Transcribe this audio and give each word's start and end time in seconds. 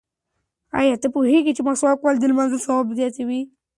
ایا 0.79 0.95
ته 1.01 1.07
پوهېږې 1.15 1.51
چې 1.57 1.61
مسواک 1.67 1.99
وهل 2.01 2.17
د 2.19 2.25
لمانځه 2.31 2.57
ثواب 2.65 2.87
زیاتوي؟ 2.99 3.41